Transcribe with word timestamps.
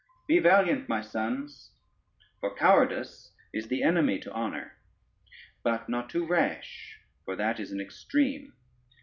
Be 0.25 0.39
valiant, 0.39 0.89
my 0.89 0.99
sons, 1.01 1.73
for 2.39 2.55
cowardice 2.55 3.33
is 3.53 3.67
the 3.67 3.83
enemy 3.83 4.17
to 4.21 4.31
honor; 4.33 4.77
but 5.61 5.87
not 5.89 6.09
too 6.09 6.25
rash, 6.25 6.97
for 7.23 7.35
that 7.35 7.59
is 7.59 7.71
an 7.71 7.79
extreme. 7.79 8.51